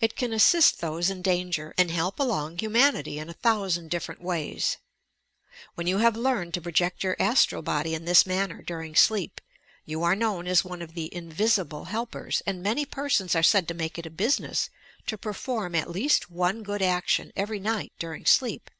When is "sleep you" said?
8.94-10.04